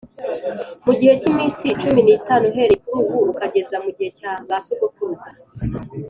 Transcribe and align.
Mu 0.85 0.93
gihe 0.99 1.13
cy 1.21 1.27
iminsi 1.31 1.65
cumi 1.81 2.01
n 2.03 2.07
itanu 2.17 2.43
uhereye 2.51 2.79
kuri 2.85 2.93
ubu 3.03 3.15
ukageza 3.31 3.75
mugihe 3.83 4.09
cya 4.19 4.31
basogokuruza 4.49 5.29